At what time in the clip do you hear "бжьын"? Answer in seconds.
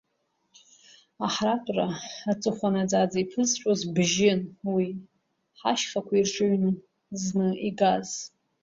3.95-4.41